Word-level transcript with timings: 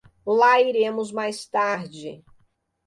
lá 0.25 0.59
iremos 0.59 1.11
mais 1.11 1.45
tarde 1.45 2.25